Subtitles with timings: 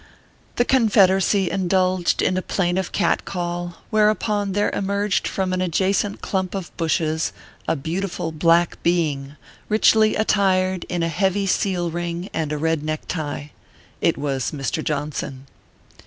[0.55, 6.55] The Confederacy indulged in a plaintive cat call, whereupon there emerged from an adjacent clump
[6.55, 7.31] of bushes
[7.67, 9.35] a beautiful black being,
[9.69, 13.51] richly attired in a heavy seal ring and a red neck tie.
[14.01, 14.83] It was Mr.
[14.83, 15.45] Johnson.